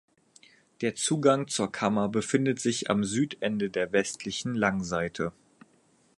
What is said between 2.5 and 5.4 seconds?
sich am Südende der westlichen Langseite.